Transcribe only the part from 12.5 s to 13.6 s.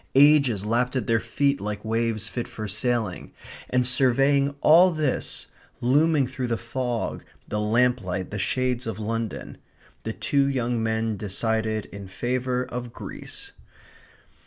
of Greece.